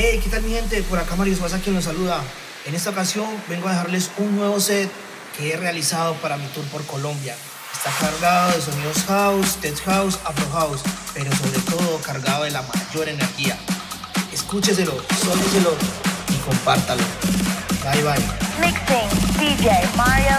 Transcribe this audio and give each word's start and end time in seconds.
Hey, 0.00 0.20
¿qué 0.22 0.30
tal 0.30 0.44
mi 0.44 0.50
gente? 0.50 0.80
Por 0.84 0.96
acá 1.00 1.16
Mario 1.16 1.36
Suaza 1.36 1.58
quien 1.58 1.74
los 1.74 1.82
saluda. 1.82 2.22
En 2.66 2.72
esta 2.76 2.90
ocasión 2.90 3.26
vengo 3.48 3.66
a 3.66 3.72
dejarles 3.72 4.12
un 4.18 4.36
nuevo 4.36 4.60
set 4.60 4.88
que 5.36 5.52
he 5.52 5.56
realizado 5.56 6.14
para 6.22 6.36
mi 6.36 6.46
tour 6.54 6.64
por 6.66 6.86
Colombia. 6.86 7.34
Está 7.72 7.90
cargado 7.98 8.52
de 8.52 8.62
sonidos 8.62 9.02
house, 9.08 9.56
tech 9.56 9.76
house, 9.86 10.20
afro 10.24 10.48
house, 10.52 10.82
pero 11.14 11.34
sobre 11.34 11.58
todo 11.62 12.00
cargado 12.00 12.44
de 12.44 12.52
la 12.52 12.62
mayor 12.62 13.08
energía. 13.08 13.58
Escúcheselo, 14.32 14.94
sóliselo 15.20 15.74
y 16.28 16.36
compártalo. 16.46 17.02
Bye 17.82 18.04
bye. 18.04 18.24
Mixing 18.60 19.36
DJ 19.36 19.84
Mario 19.96 20.36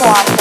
What? 0.00 0.31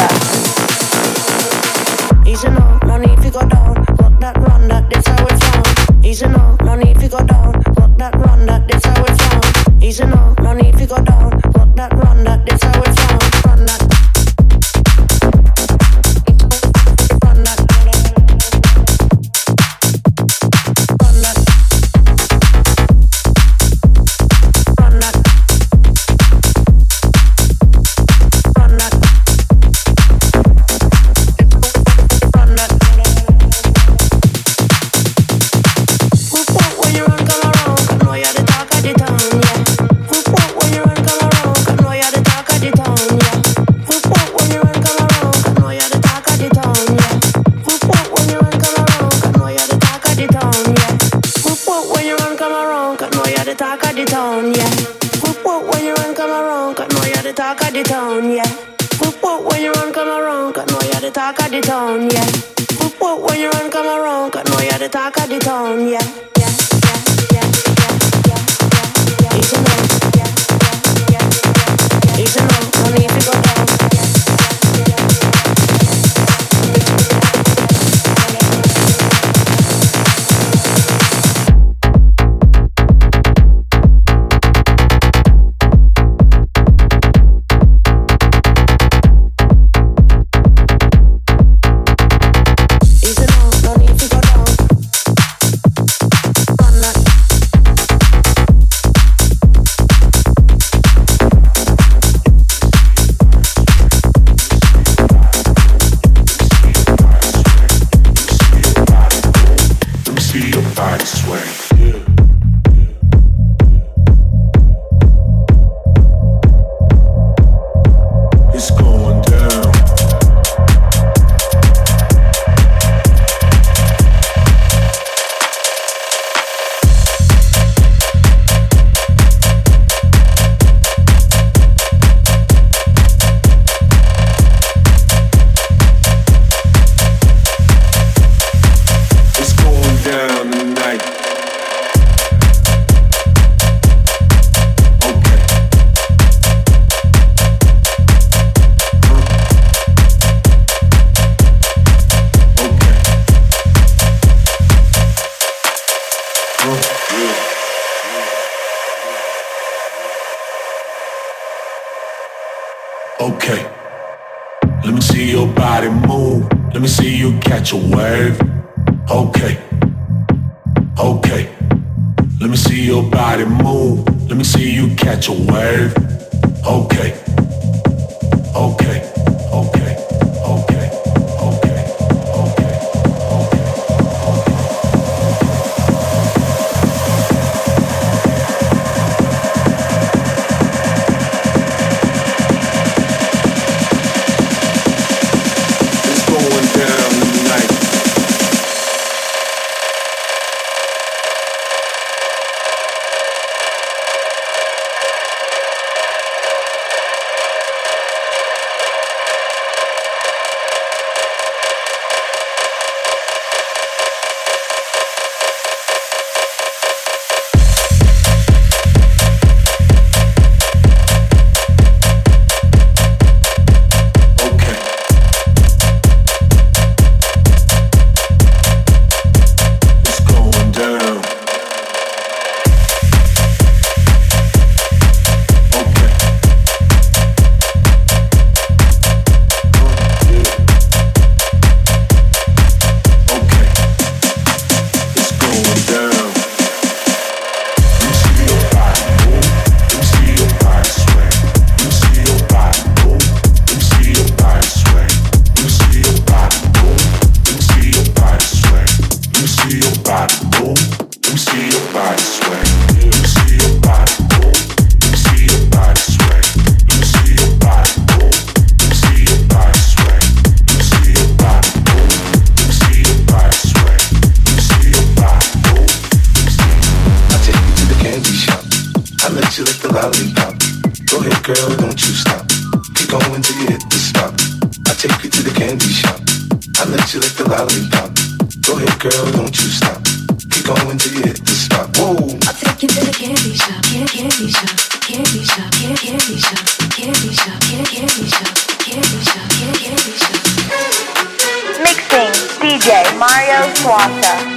Mixing 301.84 302.34
DJ 302.60 303.18
Mario 303.18 303.74
Suaza. 303.76 304.51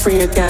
free 0.00 0.20
again. 0.20 0.49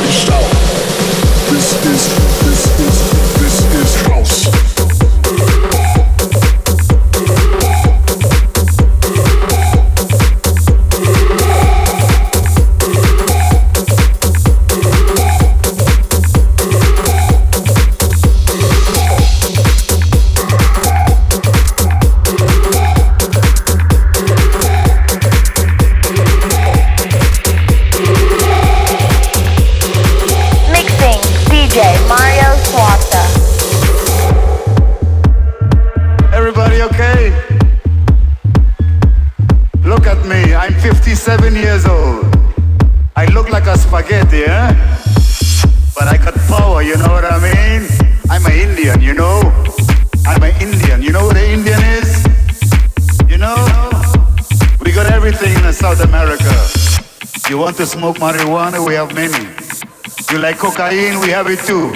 We 60.91 61.29
have 61.29 61.47
it 61.47 61.59
too. 61.59 61.87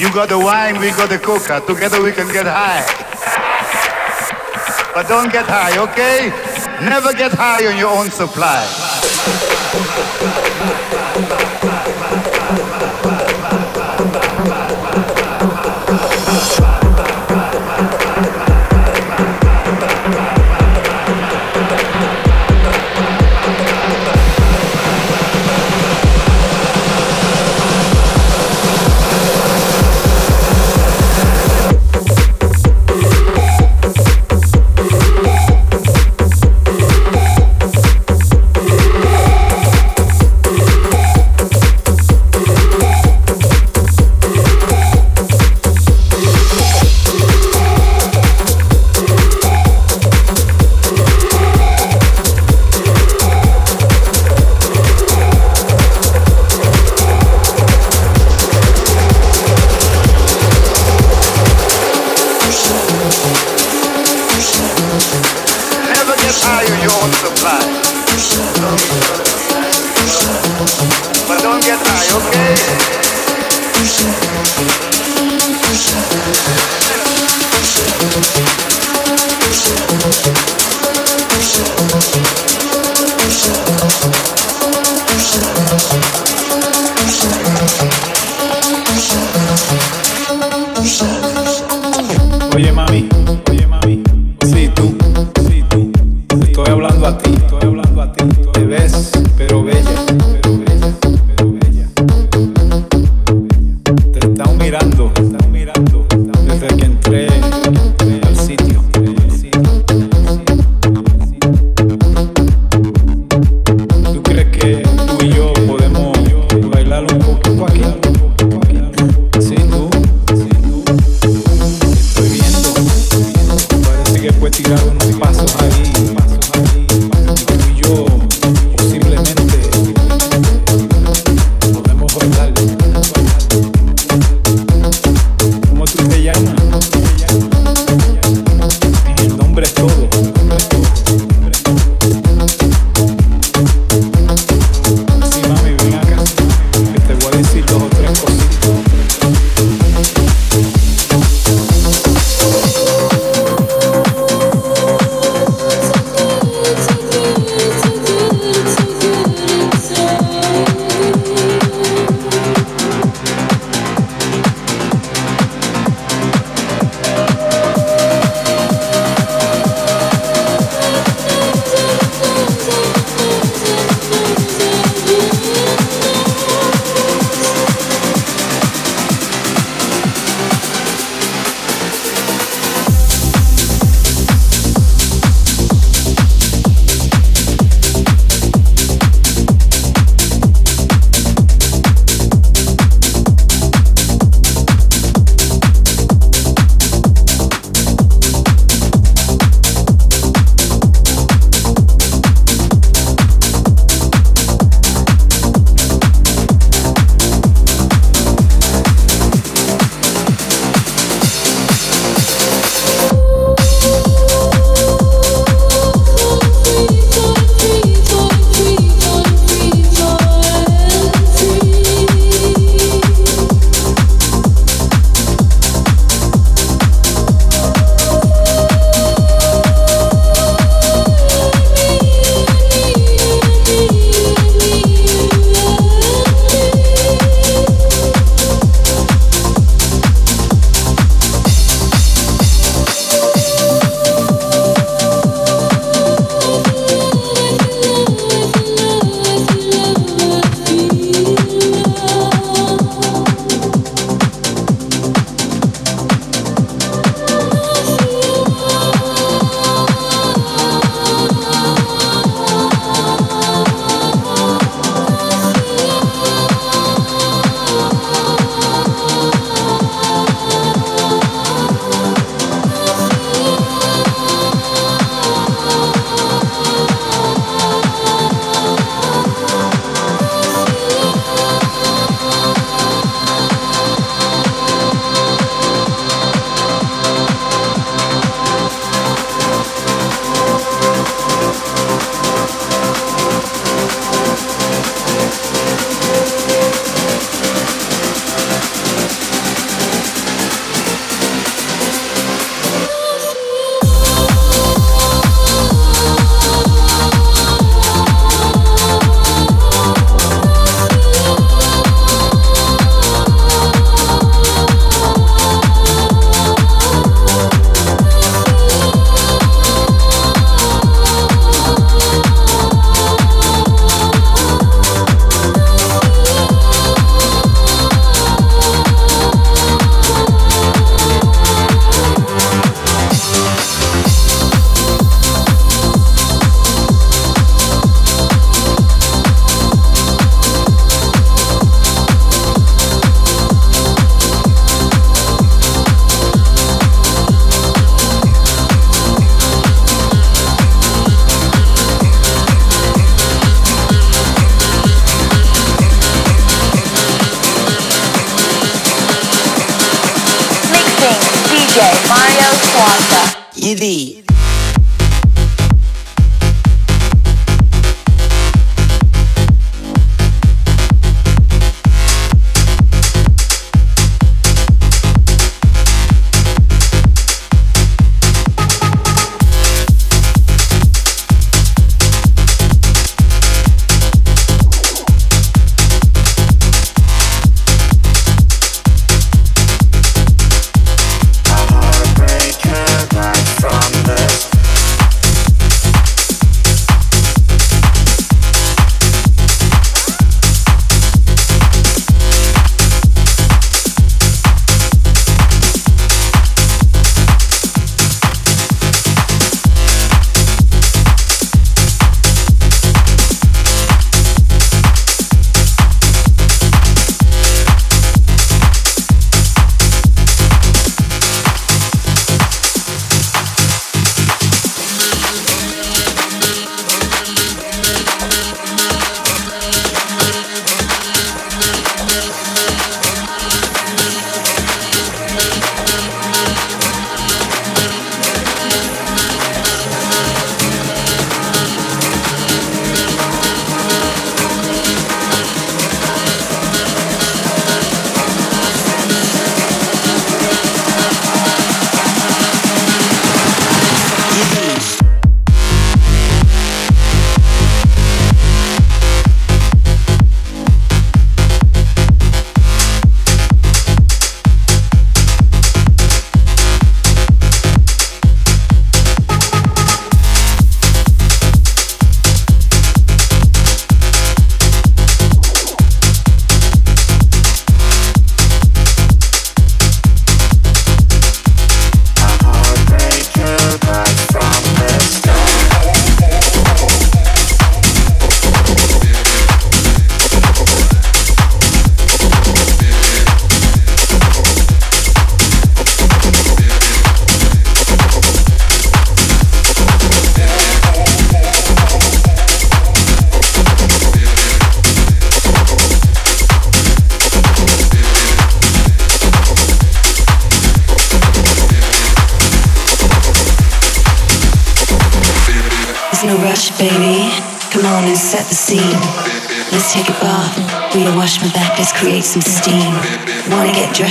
You 0.00 0.10
got 0.14 0.30
the 0.30 0.38
wine, 0.38 0.80
we 0.80 0.88
got 0.92 1.10
the 1.10 1.18
coca. 1.18 1.62
Together 1.66 2.02
we 2.02 2.12
can 2.12 2.32
get 2.32 2.46
high. 2.46 2.82
But 4.94 5.06
don't 5.06 5.30
get 5.30 5.44
high, 5.44 5.76
okay? 5.78 6.30
Never 6.82 7.12
get 7.12 7.32
high 7.32 7.66
on 7.66 7.76
your 7.76 7.90
own 7.90 8.08
supply. 8.08 8.64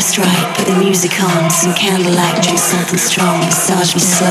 just 0.04 0.18
right, 0.18 0.56
put 0.58 0.66
the 0.66 0.76
music 0.80 1.12
on, 1.24 1.50
some 1.50 1.74
candlelight, 1.76 2.44
drink 2.44 2.60
something 2.60 2.98
strong, 2.98 3.40
massage 3.40 3.96
me 3.96 4.02
slow, 4.02 4.28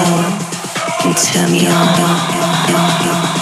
and 1.04 1.16
turn 1.16 1.50
me 1.50 1.66
on. 1.66 1.88
on, 1.98 2.74
on, 2.74 3.36
on. 3.36 3.41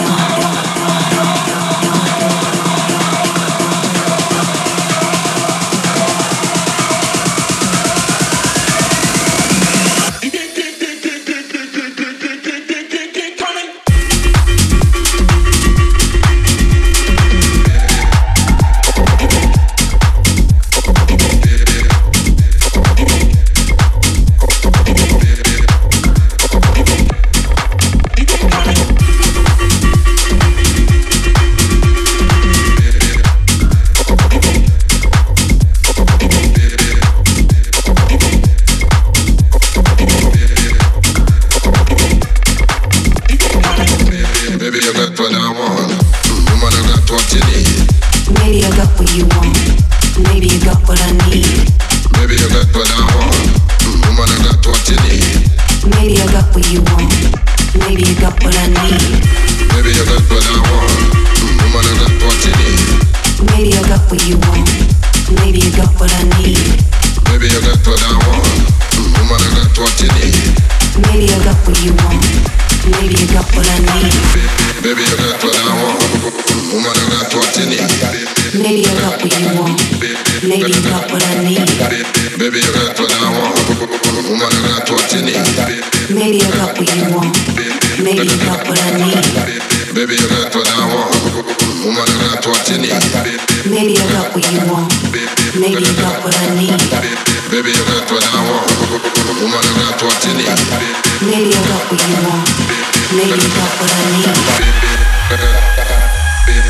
Bip 106.50 106.66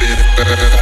bip 0.00 0.81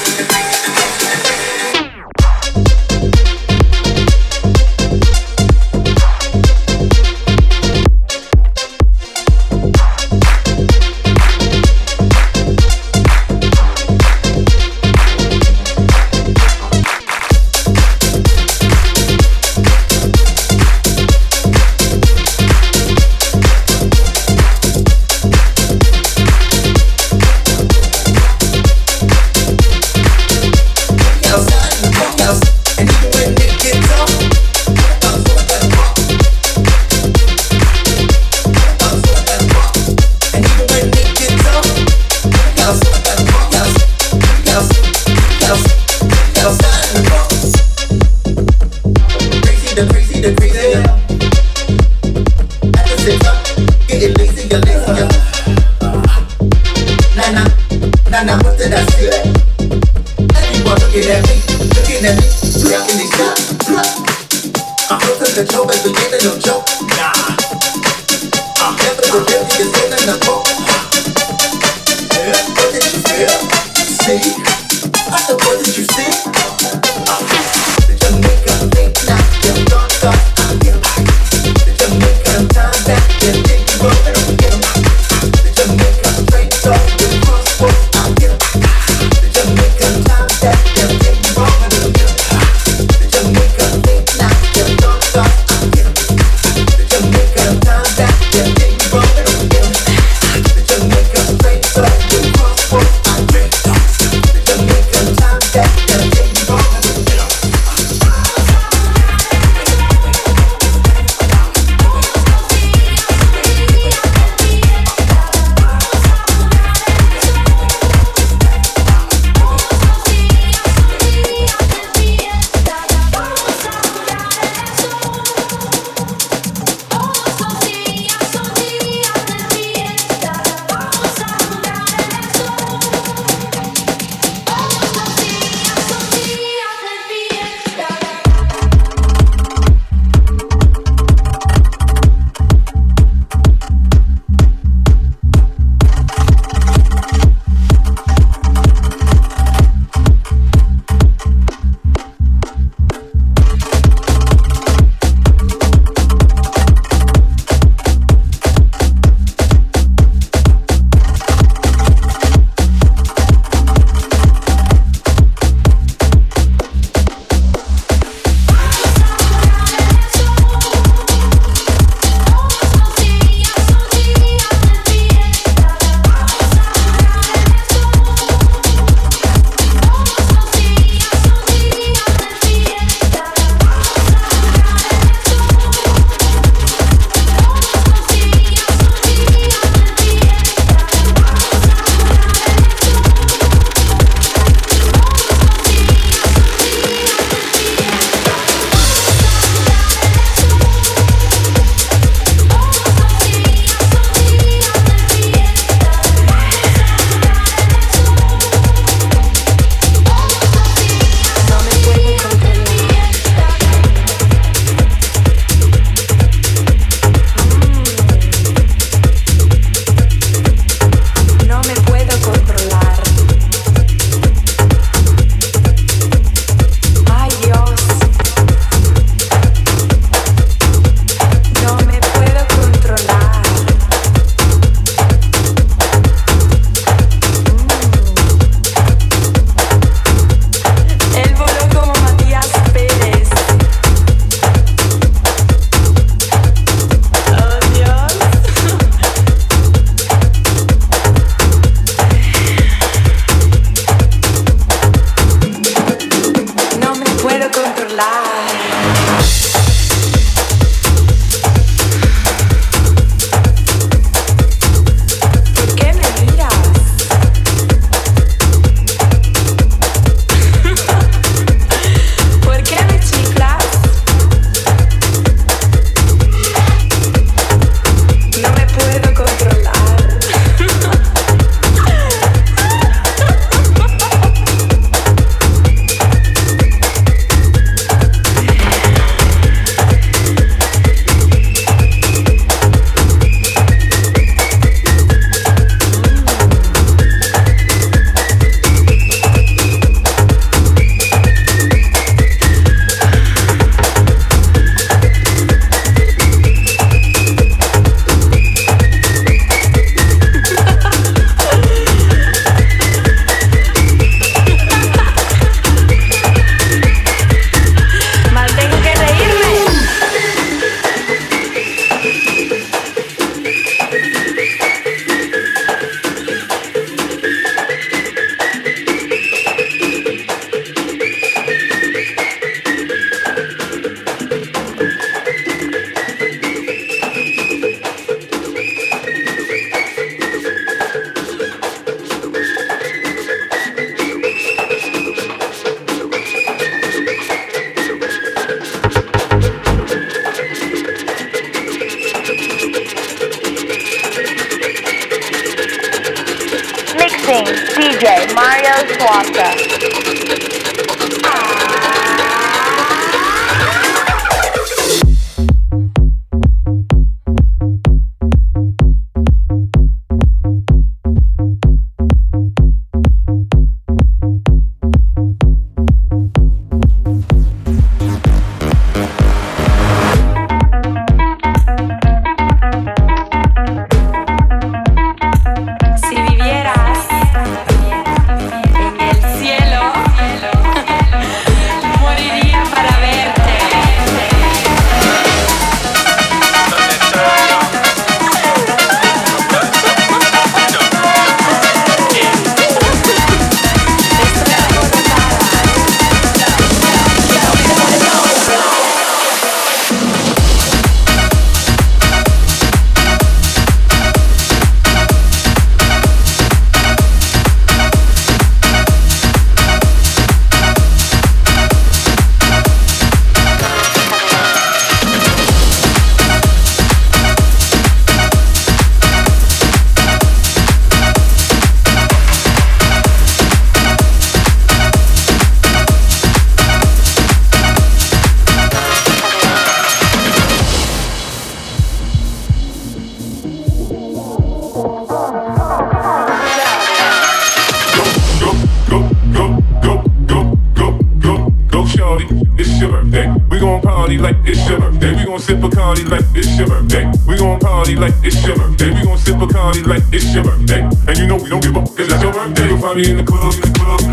sip 455.41 455.57
a 455.57 455.67
Bacardi 455.67 456.07
like 456.07 456.25
it's 456.35 456.55
your 456.57 456.67
birthday. 456.67 457.11
We 457.27 457.37
gon' 457.37 457.59
party 457.59 457.95
like 457.95 458.13
it's 458.21 458.45
your 458.45 458.55
birthday. 458.55 458.93
We 458.93 459.03
gon' 459.03 459.17
sip 459.17 459.35
a 459.35 459.39
Bacardi 459.39 459.85
like 459.87 460.03
it's 460.11 460.33
your 460.33 460.43
birthday. 460.43 460.81
And 461.07 461.17
you 461.17 461.27
know 461.27 461.37
we 461.37 461.49
don't 461.49 461.63
give 461.63 461.75
up, 461.75 461.85
cause 461.97 462.07
that's 462.07 462.21
your 462.21 462.31
birthday. 462.31 462.67
You'll 462.67 462.77
find 462.77 462.97
me 462.97 463.09
in 463.09 463.17
the 463.17 463.23
club, 463.23 463.53
in 463.53 463.61
the 463.61 463.79
club. 463.79 464.10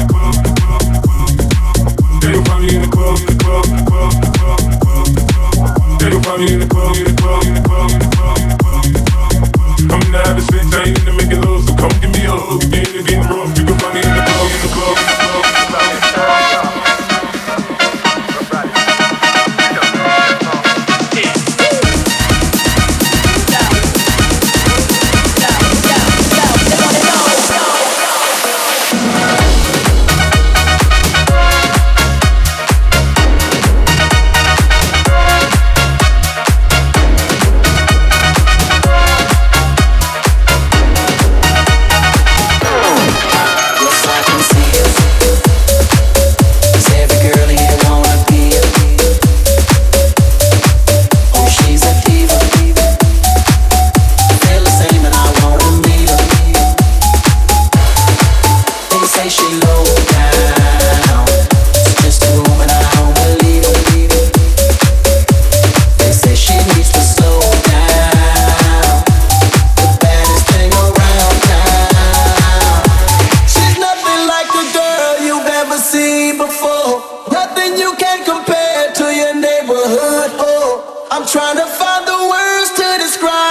trying 81.32 81.56
to 81.56 81.66
find 81.66 82.06
the 82.06 82.28
words 82.30 82.70
to 82.72 82.98
describe. 83.04 83.47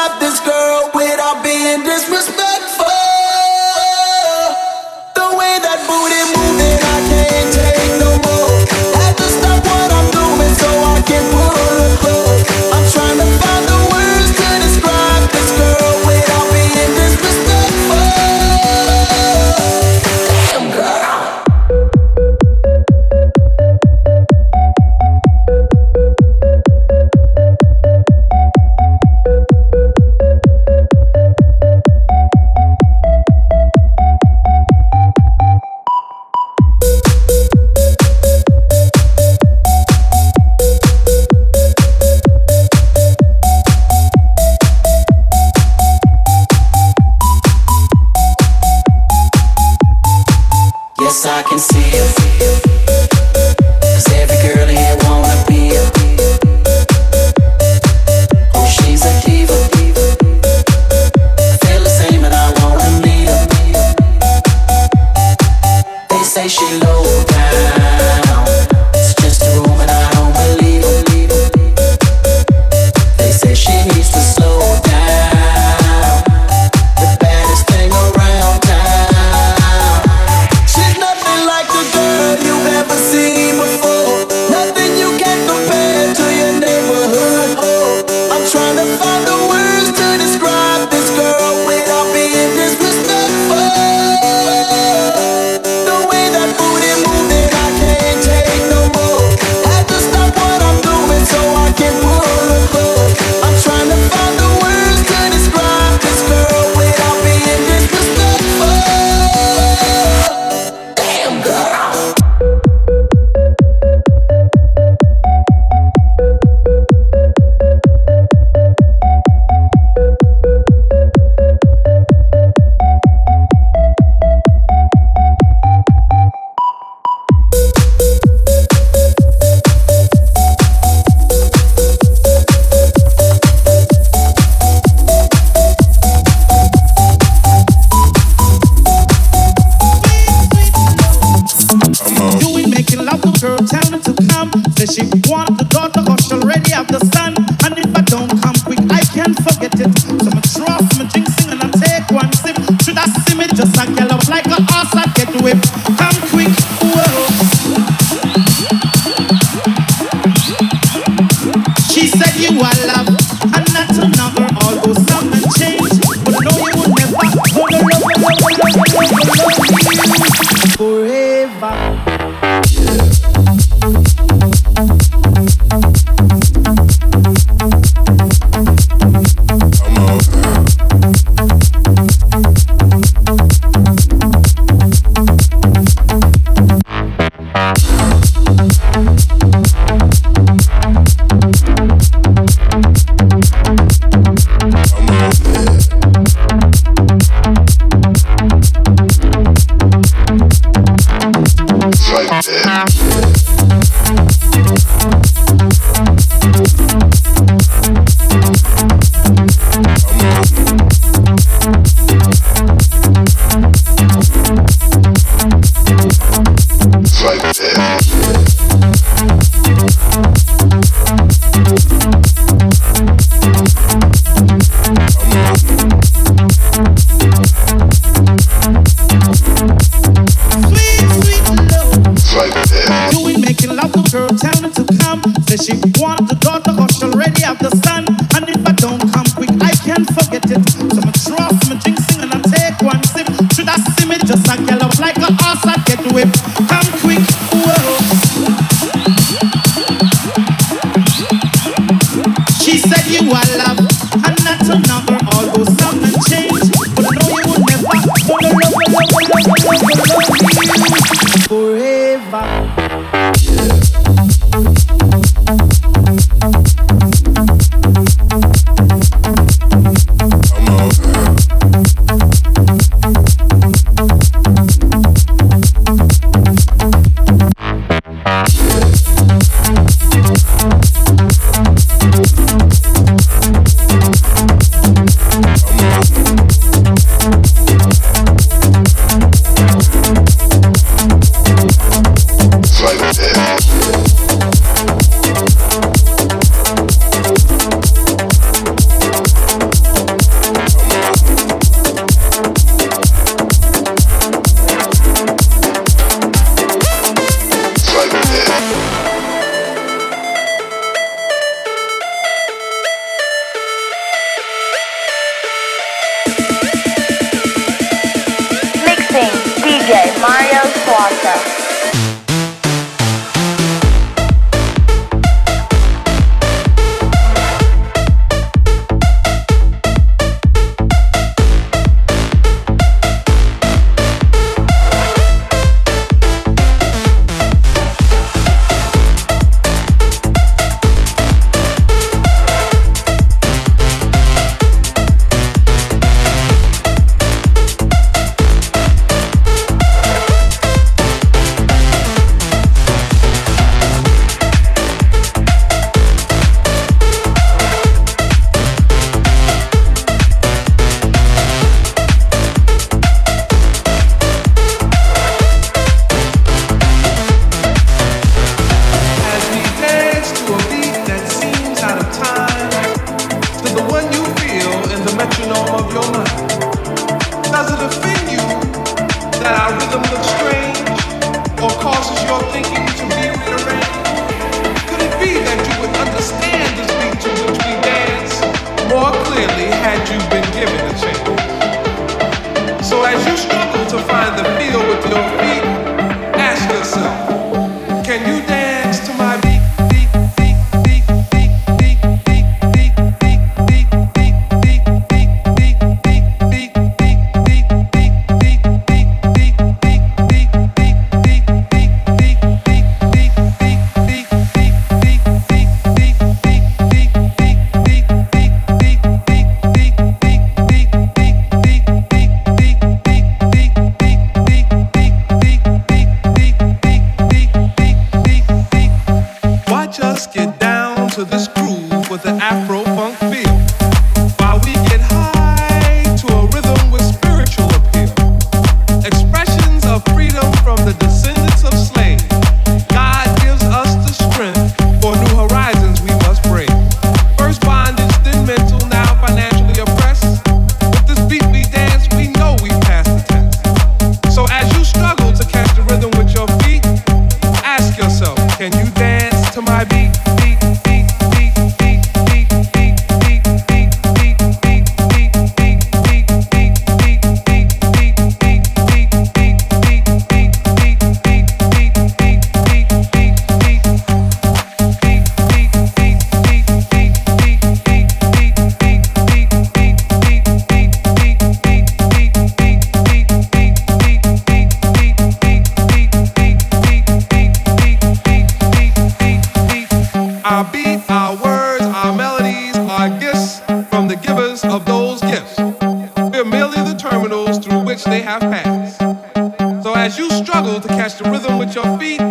beat? 502.07 502.21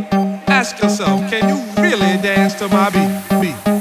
Ask 0.48 0.80
yourself, 0.80 1.20
can 1.30 1.48
you 1.48 1.82
really 1.82 2.16
dance 2.22 2.54
to 2.54 2.68
my 2.68 2.88
beat? 2.90 3.40
beat? 3.40 3.75